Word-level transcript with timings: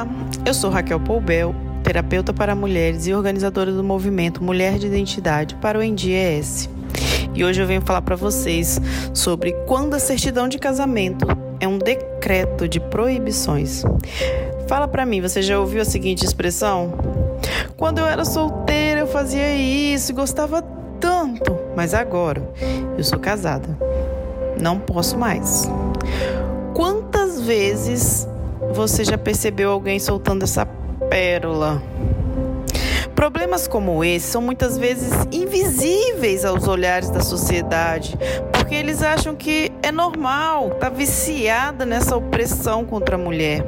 Olá, 0.00 0.08
eu 0.46 0.54
sou 0.54 0.70
Raquel 0.70 0.98
Poubel, 0.98 1.54
terapeuta 1.84 2.32
para 2.32 2.54
mulheres 2.54 3.06
e 3.06 3.12
organizadora 3.12 3.70
do 3.70 3.84
movimento 3.84 4.42
Mulher 4.42 4.78
de 4.78 4.86
Identidade 4.86 5.54
para 5.56 5.78
o 5.78 5.82
ENDIES. 5.82 6.70
E 7.34 7.44
hoje 7.44 7.60
eu 7.60 7.66
venho 7.66 7.82
falar 7.82 8.00
para 8.00 8.16
vocês 8.16 8.80
sobre 9.12 9.52
quando 9.66 9.92
a 9.92 9.98
certidão 9.98 10.48
de 10.48 10.58
casamento 10.58 11.26
é 11.60 11.68
um 11.68 11.76
decreto 11.76 12.66
de 12.66 12.80
proibições. 12.80 13.82
Fala 14.66 14.88
para 14.88 15.04
mim, 15.04 15.20
você 15.20 15.42
já 15.42 15.60
ouviu 15.60 15.82
a 15.82 15.84
seguinte 15.84 16.24
expressão? 16.24 16.94
Quando 17.76 17.98
eu 17.98 18.06
era 18.06 18.24
solteira, 18.24 19.00
eu 19.00 19.06
fazia 19.06 19.54
isso 19.54 20.12
e 20.12 20.14
gostava 20.14 20.62
tanto, 20.98 21.58
mas 21.76 21.92
agora 21.92 22.42
eu 22.96 23.04
sou 23.04 23.18
casada. 23.18 23.68
Não 24.58 24.78
posso 24.78 25.18
mais. 25.18 25.68
Quantas 26.72 27.38
vezes 27.42 28.26
você 28.72 29.04
já 29.04 29.18
percebeu 29.18 29.70
alguém 29.70 29.98
soltando 29.98 30.44
essa 30.44 30.66
pérola? 31.08 31.82
Problemas 33.14 33.68
como 33.68 34.02
esse 34.02 34.28
são 34.28 34.40
muitas 34.40 34.78
vezes 34.78 35.12
invisíveis 35.30 36.44
aos 36.44 36.66
olhares 36.66 37.10
da 37.10 37.20
sociedade, 37.20 38.16
porque 38.52 38.74
eles 38.74 39.02
acham 39.02 39.34
que 39.34 39.70
é 39.82 39.92
normal, 39.92 40.70
tá 40.70 40.88
viciada 40.88 41.84
nessa 41.84 42.16
opressão 42.16 42.84
contra 42.84 43.16
a 43.16 43.18
mulher. 43.18 43.62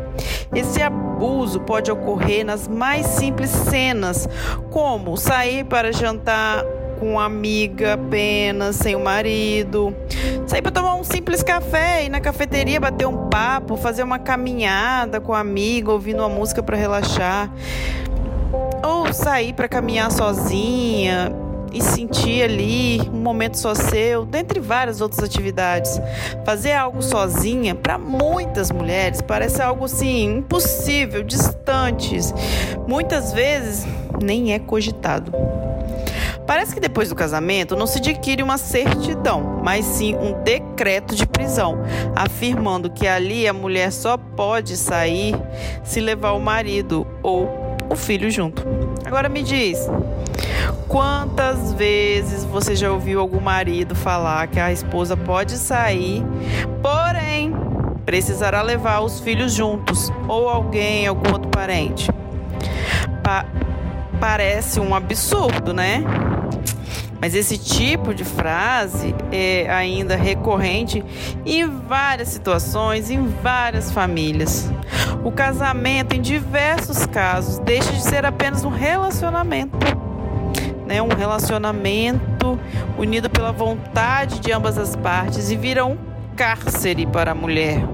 Esse 0.55 0.81
abuso 0.81 1.61
pode 1.61 1.91
ocorrer 1.91 2.47
nas 2.47 2.67
mais 2.67 3.07
simples 3.07 3.51
cenas, 3.51 4.29
como 4.71 5.17
sair 5.17 5.65
para 5.65 5.93
jantar 5.93 6.65
com 7.03 7.15
uma 7.15 7.25
amiga 7.25 7.95
apenas, 7.95 8.77
sem 8.77 8.95
o 8.95 9.01
marido. 9.01 9.93
Sair 10.47 10.63
para 10.63 10.71
tomar 10.71 10.95
um 10.95 11.03
simples 11.03 11.43
café, 11.43 12.05
ir 12.05 12.09
na 12.09 12.21
cafeteria, 12.21 12.79
bater 12.79 13.09
um 13.09 13.29
papo, 13.29 13.77
fazer 13.77 14.05
uma 14.05 14.21
caminhada 14.21 15.21
com 15.21 15.35
a 15.35 15.41
amiga, 15.41 15.91
ouvindo 15.91 16.21
uma 16.21 16.29
música 16.29 16.63
para 16.63 16.77
relaxar. 16.77 17.51
Ou 18.85 19.13
sair 19.13 19.53
para 19.53 19.67
caminhar 19.67 20.13
sozinha 20.13 21.33
e 21.73 21.83
sentir 21.83 22.45
ali 22.45 23.01
um 23.13 23.19
momento 23.19 23.59
só 23.59 23.75
seu, 23.75 24.25
dentre 24.25 24.61
várias 24.61 25.01
outras 25.01 25.25
atividades. 25.25 26.01
Fazer 26.45 26.73
algo 26.73 27.03
sozinha, 27.03 27.75
para 27.75 27.99
muitas 27.99 28.71
mulheres, 28.71 29.21
parece 29.21 29.61
algo 29.61 29.87
assim 29.87 30.37
impossível, 30.37 31.25
distante. 31.25 32.17
Muitas 32.87 33.33
vezes 33.33 33.85
nem 34.23 34.53
é 34.53 34.61
cogitado. 34.61 35.33
Parece 36.47 36.75
que 36.75 36.81
depois 36.81 37.09
do 37.09 37.15
casamento 37.15 37.77
não 37.77 37.87
se 37.87 37.99
adquire 37.99 38.43
uma 38.43 38.59
certidão, 38.59 39.61
mas 39.63 39.85
sim 39.85 40.15
um 40.17 40.43
decreto 40.43 41.15
de 41.15 41.27
prisão, 41.27 41.79
afirmando 42.15 42.91
que 42.91 43.07
ali 43.07 43.47
a 43.47 43.53
mulher 43.53 43.93
só 43.93 44.17
pode 44.17 44.77
sair 44.77 45.35
se 45.85 46.01
levar 46.01 46.33
o 46.33 46.41
marido 46.41 47.07
ou 47.23 47.77
o 47.89 47.97
filho 47.97 48.31
junto. 48.31 48.67
Agora 49.05 49.29
me 49.29 49.43
diz, 49.43 49.89
quantas 50.89 51.73
vezes 51.75 52.45
você 52.45 52.75
já 52.75 52.91
ouviu 52.91 53.21
algum 53.21 53.41
marido 53.41 53.95
falar 53.95 54.47
que 54.49 54.59
a 54.59 54.73
esposa 54.73 55.17
pode 55.17 55.53
sair, 55.53 56.25
porém 56.83 57.53
precisará 58.05 58.63
levar 58.63 59.01
os 59.01 59.21
filhos 59.21 59.53
juntos 59.53 60.11
ou 60.27 60.49
alguém, 60.49 61.07
algum 61.07 61.33
outro 61.33 61.49
parente? 61.51 62.11
Pa 63.23 63.47
parece 64.23 64.79
um 64.79 64.95
absurdo, 64.95 65.75
né? 65.75 66.05
Mas 67.21 67.35
esse 67.35 67.59
tipo 67.59 68.15
de 68.15 68.25
frase 68.25 69.13
é 69.33 69.69
ainda 69.69 70.15
recorrente 70.15 71.05
em 71.45 71.67
várias 71.67 72.29
situações, 72.29 73.11
em 73.11 73.27
várias 73.43 73.91
famílias. 73.91 74.71
O 75.25 75.33
casamento, 75.33 76.15
em 76.15 76.21
diversos 76.21 77.05
casos, 77.05 77.59
deixa 77.59 77.93
de 77.93 78.01
ser 78.01 78.25
apenas 78.25 78.65
um 78.65 78.71
relacionamento. 78.71 79.77
Né? 80.87 81.03
Um 81.03 81.09
relacionamento 81.09 82.57
unido 82.97 83.29
pela 83.29 83.51
vontade 83.51 84.39
de 84.39 84.53
ambas 84.53 84.79
as 84.79 84.95
partes 84.95 85.51
e 85.51 85.57
vira 85.57 85.85
um 85.85 85.99
cárcere 86.37 87.07
para 87.07 87.33
a 87.33 87.35
mulher. 87.35 87.85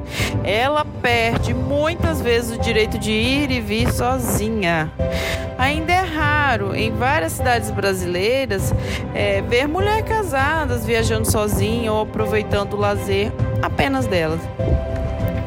Ela 0.45 0.85
perde 0.85 1.55
muitas 1.55 2.21
vezes 2.21 2.57
o 2.57 2.61
direito 2.61 2.99
de 2.99 3.13
ir 3.13 3.51
e 3.51 3.63
vir 3.63 3.91
sozinha. 3.91 4.93
Ainda 5.59 5.93
é 5.93 6.03
raro 6.49 6.75
em 6.75 6.91
várias 6.91 7.33
cidades 7.33 7.71
brasileiras 7.71 8.73
é, 9.15 9.43
ver 9.43 9.69
mulheres 9.69 10.09
casadas 10.09 10.87
viajando 10.87 11.31
sozinha 11.31 11.93
ou 11.93 12.03
aproveitando 12.03 12.73
o 12.73 12.77
lazer 12.77 13.31
apenas 13.61 14.07
delas 14.07 14.41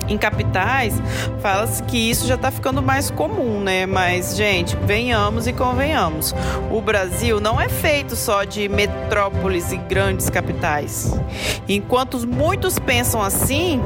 em 0.08 0.18
capitais, 0.18 0.94
fala-se 1.42 1.82
que 1.84 1.98
isso 1.98 2.28
já 2.28 2.36
está 2.36 2.52
ficando 2.52 2.82
mais 2.82 3.10
comum, 3.10 3.62
né? 3.62 3.86
Mas, 3.86 4.36
gente, 4.36 4.76
venhamos 4.76 5.48
e 5.48 5.54
convenhamos. 5.54 6.36
O 6.70 6.82
Brasil 6.82 7.40
não 7.40 7.62
é 7.62 7.70
feito 7.70 8.14
só 8.14 8.44
de 8.44 8.68
metrópoles 8.68 9.72
e 9.72 9.78
grandes 9.78 10.30
capitais. 10.30 11.18
Enquanto 11.66 12.28
muitos 12.28 12.78
pensam 12.78 13.22
assim, 13.22 13.82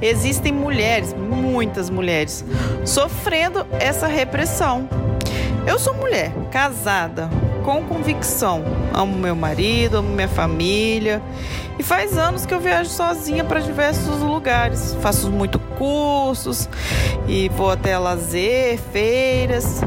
existem 0.00 0.52
mulheres, 0.52 1.12
muitas 1.14 1.90
mulheres, 1.90 2.44
sofrendo 2.84 3.66
essa 3.80 4.06
repressão. 4.06 4.88
Eu 5.66 5.78
sou 5.78 5.94
mulher, 5.94 6.32
casada, 6.50 7.28
com 7.64 7.82
convicção. 7.84 8.64
Amo 8.92 9.16
meu 9.16 9.36
marido, 9.36 9.98
amo 9.98 10.08
minha 10.08 10.28
família. 10.28 11.22
E 11.78 11.82
faz 11.82 12.18
anos 12.18 12.44
que 12.44 12.52
eu 12.52 12.60
viajo 12.60 12.90
sozinha 12.90 13.44
para 13.44 13.60
diversos 13.60 14.20
lugares. 14.20 14.96
Faço 15.00 15.30
muito 15.30 15.58
cursos 15.58 16.68
e 17.26 17.48
vou 17.50 17.70
até 17.70 17.96
lazer, 17.98 18.78
feiras. 18.92 19.82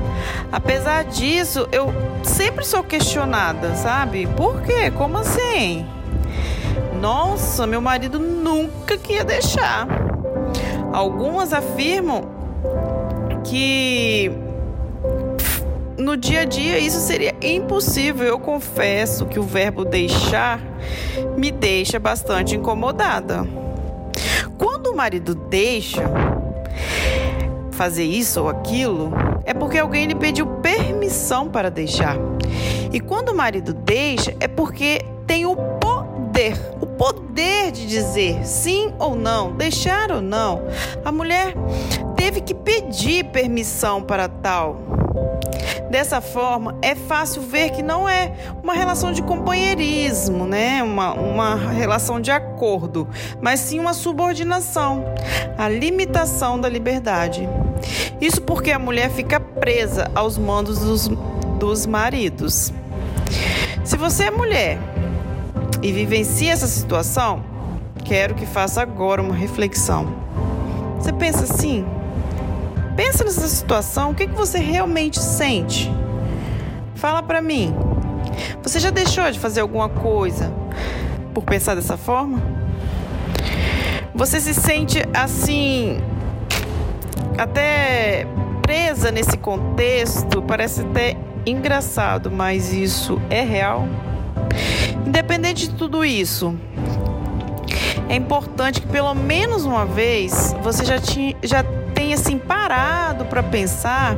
Apesar 0.52 1.04
disso, 1.06 1.68
eu 1.72 1.94
sempre 2.24 2.66
sou 2.66 2.84
questionada, 2.84 3.76
sabe? 3.76 4.28
Por 4.28 4.62
quê? 4.62 4.90
Como 4.92 5.18
assim? 5.18 5.86
Nossa, 7.00 7.68
meu 7.68 7.82
marido 7.82 8.18
nunca 8.18 8.98
queria 8.98 9.24
deixar. 9.24 9.88
Algumas 10.92 11.52
afirmam 11.52 12.24
que 13.44 14.32
no 16.04 16.18
dia 16.18 16.42
a 16.42 16.46
dia 16.46 16.78
isso 16.78 17.00
seria 17.00 17.34
impossível. 17.42 18.28
Eu 18.28 18.40
confesso 18.40 19.26
que 19.26 19.40
o 19.40 19.44
verbo 19.44 19.86
deixar 19.86 20.60
me 21.38 21.50
deixa 21.50 21.98
bastante 21.98 22.56
incomodada. 22.56 23.48
Quando 24.58 24.88
o 24.88 24.96
marido 24.96 25.34
deixa 25.34 26.04
fazer 27.72 28.04
isso 28.04 28.42
ou 28.42 28.50
aquilo, 28.50 29.12
é 29.46 29.54
porque 29.54 29.80
alguém 29.80 30.06
lhe 30.06 30.16
pediu 30.16 30.46
permissão 30.46 31.50
para 31.50 31.72
deixar. 31.72 32.18
E 32.92 33.00
quando 33.00 33.30
o 33.30 33.36
marido 33.36 33.74
deixa, 33.74 34.36
é 34.40 34.48
porque 34.48 35.02
tem 35.26 35.46
o 35.46 35.56
poder, 35.56 36.60
o 36.80 36.86
poder 36.86 37.72
de 37.72 37.88
dizer 37.88 38.46
sim 38.46 38.94
ou 39.00 39.16
não, 39.16 39.54
deixar 39.54 40.12
ou 40.12 40.22
não. 40.22 40.62
A 41.04 41.12
mulher 41.12 41.56
teve 42.16 42.42
que 42.42 42.54
pedir 42.54 43.24
permissão 43.26 44.02
para 44.02 44.28
tal. 44.28 45.03
Dessa 45.90 46.22
forma, 46.22 46.76
é 46.82 46.96
fácil 46.96 47.42
ver 47.42 47.70
que 47.70 47.84
não 47.84 48.08
é 48.10 48.32
uma 48.64 48.74
relação 48.74 49.12
de 49.12 49.22
companheirismo, 49.22 50.46
né? 50.48 50.82
uma, 50.82 51.14
uma 51.14 51.56
relação 51.56 52.20
de 52.20 52.32
acordo, 52.32 53.08
mas 53.42 53.60
sim 53.60 53.80
uma 53.80 53.94
subordinação, 53.94 55.06
a 55.58 55.70
limitação 55.70 56.60
da 56.60 56.68
liberdade. 56.68 57.48
Isso 58.20 58.42
porque 58.42 58.72
a 58.72 58.80
mulher 58.80 59.10
fica 59.12 59.40
presa 59.40 60.10
aos 60.16 60.38
mandos 60.38 60.80
dos, 60.80 61.08
dos 61.60 61.86
maridos. 61.86 62.74
Se 63.84 63.98
você 63.98 64.26
é 64.26 64.32
mulher 64.32 64.80
e 65.82 65.92
vivencia 65.92 66.54
essa 66.54 66.68
situação, 66.68 67.44
quero 68.06 68.34
que 68.34 68.46
faça 68.46 68.82
agora 68.82 69.22
uma 69.22 69.36
reflexão. 69.36 70.14
Você 70.98 71.12
pensa 71.12 71.44
assim? 71.44 71.86
Pensa 72.96 73.24
nessa 73.24 73.48
situação, 73.48 74.12
o 74.12 74.16
que, 74.16 74.28
que 74.28 74.36
você 74.36 74.60
realmente 74.60 75.20
sente? 75.20 75.92
Fala 76.96 77.24
para 77.24 77.42
mim. 77.42 77.74
Você 78.62 78.80
já 78.80 78.92
deixou 78.92 79.30
de 79.32 79.40
fazer 79.40 79.62
alguma 79.62 79.90
coisa 79.90 80.54
por 81.34 81.44
pensar 81.44 81.76
dessa 81.76 81.98
forma? 81.98 82.42
Você 84.14 84.40
se 84.40 84.54
sente 84.54 85.04
assim, 85.14 85.98
até 87.38 88.28
presa 88.62 89.12
nesse 89.12 89.38
contexto? 89.38 90.42
Parece 90.44 90.82
até 90.82 91.18
engraçado, 91.46 92.30
mas 92.30 92.72
isso 92.72 93.20
é 93.30 93.42
real? 93.42 93.88
Independente 95.06 95.68
de 95.68 95.76
tudo 95.76 96.06
isso, 96.06 96.56
é 98.08 98.16
importante 98.16 98.82
que 98.82 98.88
pelo 98.88 99.14
menos 99.16 99.66
uma 99.66 99.86
vez 99.86 100.56
você 100.62 100.86
já, 100.86 101.00
tinha, 101.00 101.36
já 101.42 101.64
tenha 102.04 102.16
assim 102.16 102.38
parado 102.38 103.24
para 103.24 103.42
pensar 103.42 104.18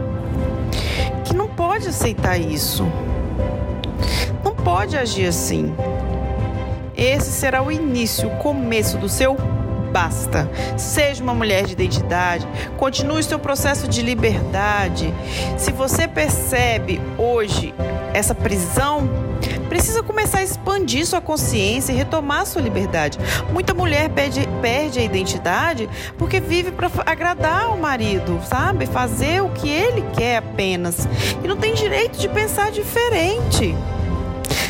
que 1.24 1.36
não 1.36 1.48
pode 1.48 1.88
aceitar 1.88 2.36
isso. 2.36 2.84
Não 4.44 4.56
pode 4.56 4.98
agir 4.98 5.28
assim. 5.28 5.72
Esse 6.98 7.30
será 7.30 7.62
o 7.62 7.72
início, 7.72 8.28
o 8.28 8.38
começo 8.38 8.98
do 8.98 9.08
seu 9.08 9.38
basta. 9.92 10.50
Seja 10.76 11.22
uma 11.22 11.36
mulher 11.36 11.66
de 11.66 11.74
identidade, 11.74 12.48
continue 12.76 13.22
seu 13.22 13.38
processo 13.38 13.88
de 13.88 14.02
liberdade. 14.02 15.14
Se 15.56 15.72
você 15.72 16.08
percebe 16.08 17.00
hoje 17.20 17.72
essa 18.16 18.34
prisão, 18.34 19.08
precisa 19.76 20.02
começar 20.02 20.38
a 20.38 20.44
expandir 20.44 21.06
sua 21.06 21.20
consciência 21.20 21.92
e 21.92 21.96
retomar 21.98 22.46
sua 22.46 22.62
liberdade. 22.62 23.20
Muita 23.52 23.74
mulher 23.74 24.08
perde, 24.10 24.48
perde 24.62 25.00
a 25.00 25.04
identidade 25.04 25.90
porque 26.18 26.40
vive 26.40 26.72
para 26.72 26.90
agradar 27.06 27.74
o 27.74 27.78
marido, 27.78 28.40
sabe? 28.48 28.86
Fazer 28.86 29.44
o 29.44 29.50
que 29.50 29.68
ele 29.68 30.02
quer 30.16 30.38
apenas. 30.38 31.06
E 31.44 31.48
não 31.48 31.58
tem 31.58 31.74
direito 31.74 32.18
de 32.18 32.30
pensar 32.30 32.72
diferente. 32.72 33.76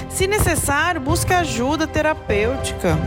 Se 0.10 0.26
necessário, 0.26 1.00
busque 1.00 1.32
ajuda 1.32 1.86
terapêutica. 1.86 2.98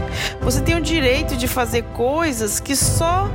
Você 0.41 0.61
tem 0.61 0.77
o 0.77 0.81
direito 0.81 1.37
de 1.37 1.49
fazer 1.49 1.83
coisas 1.95 2.61
que 2.61 2.77
só 2.77 3.29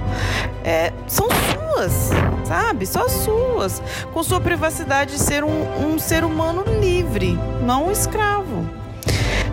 é, 0.63 0.93
são 1.05 1.27
suas, 1.27 2.11
sabe? 2.43 2.85
Só 2.85 3.07
suas. 3.07 3.81
Com 4.13 4.23
sua 4.23 4.39
privacidade 4.39 5.13
de 5.13 5.19
ser 5.19 5.43
um, 5.43 5.93
um 5.93 5.99
ser 5.99 6.23
humano 6.23 6.63
livre, 6.79 7.37
não 7.61 7.87
um 7.87 7.91
escravo. 7.91 8.67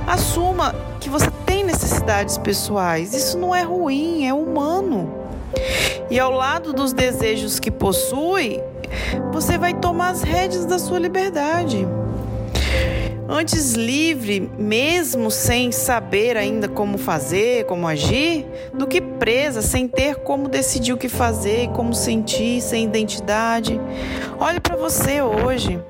Assuma 0.07 0.75
que 0.99 1.09
você 1.09 1.31
tem 1.47 1.65
necessidades 1.65 2.37
pessoais. 2.39 3.15
Isso 3.15 3.39
não 3.39 3.55
é 3.55 3.63
ruim, 3.63 4.27
é 4.27 4.35
humano. 4.35 5.15
E 6.11 6.19
ao 6.19 6.33
lado 6.33 6.73
dos 6.73 6.93
desejos 6.93 7.61
que 7.61 7.71
possui, 7.71 8.61
você 9.33 9.57
vai 9.57 9.75
tomar 9.75 10.11
as 10.11 10.23
rédeas 10.23 10.67
da 10.67 10.79
sua 10.79 10.99
liberdade. 10.99 11.87
Antes 13.33 13.75
livre, 13.75 14.51
mesmo 14.59 15.31
sem 15.31 15.71
saber 15.71 16.37
ainda 16.37 16.69
como 16.69 16.99
fazer, 16.99 17.65
como 17.67 17.87
agir, 17.87 18.45
do 18.75 18.89
que 18.89 19.01
presa, 19.01 19.63
sem 19.63 19.87
ter 19.87 20.17
como 20.17 20.49
decidir 20.49 20.93
o 20.93 20.97
que 20.97 21.09
fazer, 21.09 21.69
como 21.69 21.95
sentir, 21.95 22.61
sem 22.61 22.85
identidade. 22.85 23.81
Olhe 24.37 24.59
para 24.59 24.75
você 24.75 25.23
hoje. 25.23 25.81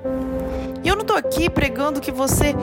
E 0.83 0.87
eu 0.87 0.93
não 0.93 1.01
estou 1.01 1.17
aqui 1.17 1.49
pregando 1.49 1.99
que 1.99 2.11
você 2.11 2.53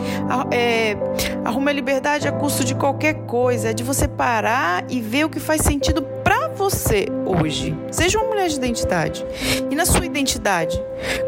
é, 0.52 0.96
arrume 1.44 1.70
a 1.70 1.74
liberdade 1.74 2.28
a 2.28 2.32
custo 2.32 2.64
de 2.64 2.76
qualquer 2.76 3.14
coisa. 3.26 3.70
É 3.70 3.72
de 3.72 3.82
você 3.82 4.06
parar 4.06 4.84
e 4.88 5.00
ver 5.00 5.24
o 5.24 5.28
que 5.28 5.40
faz 5.40 5.62
sentido 5.62 6.02
para 6.22 6.46
você 6.50 7.06
hoje. 7.26 7.76
Seja 7.90 8.16
uma 8.18 8.28
mulher 8.28 8.48
de 8.48 8.54
identidade. 8.54 9.26
E 9.72 9.74
na 9.74 9.84
sua 9.84 10.06
identidade, 10.06 10.80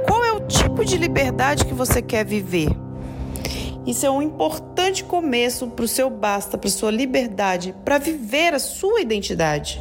qual 0.06 0.25
é 0.25 0.31
o 0.31 0.38
tipo 0.38 0.85
de 0.85 0.97
liberdade 0.97 1.64
que 1.64 1.75
você 1.75 2.00
quer 2.00 2.25
viver? 2.25 2.69
Isso 3.90 4.06
é 4.06 4.10
um 4.10 4.22
importante 4.22 5.02
começo 5.02 5.66
para 5.66 5.84
o 5.84 5.88
seu 5.88 6.08
basta, 6.08 6.56
para 6.56 6.70
sua 6.70 6.92
liberdade, 6.92 7.75
para 7.84 7.98
viver 7.98 8.54
a 8.54 8.60
sua 8.60 9.00
identidade. 9.00 9.81